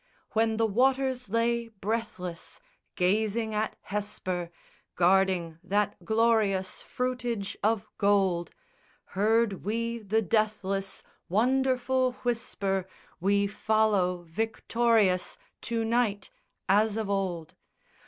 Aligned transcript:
When 0.31 0.57
the 0.57 0.65
waters 0.65 1.29
lay 1.29 1.67
breathless 1.67 2.59
Gazing 2.95 3.53
at 3.53 3.77
Hesper 3.81 4.49
Guarding 4.95 5.59
that 5.63 6.03
glorious 6.03 6.81
Fruitage 6.81 7.55
of 7.63 7.87
gold, 7.99 8.49
Heard 9.13 9.63
we 9.63 9.99
the 9.99 10.23
deathless 10.23 11.03
Wonderful 11.29 12.13
whisper 12.23 12.87
We 13.19 13.45
follow, 13.45 14.23
victorious 14.27 15.37
To 15.69 15.85
night, 15.85 16.31
as 16.67 16.97
of 16.97 17.07
old. 17.07 17.53